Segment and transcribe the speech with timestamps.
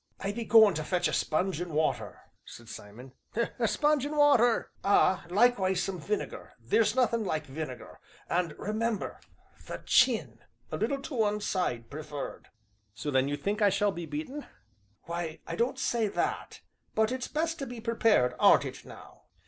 [0.19, 3.11] "I be goin' to fetch a sponge and water," said Simon.
[3.59, 5.27] "A sponge and water!" "Ah!
[5.29, 9.19] Likewise some vinegar theer's nothin' like vinegar and remember
[9.67, 10.39] the chin,
[10.71, 12.47] a little to one side preferred."
[12.95, 14.47] "So then you think I shall be beaten?"
[15.03, 16.61] "Why, I don't say that,
[16.95, 19.25] but it's best to be prepared, aren't it now?"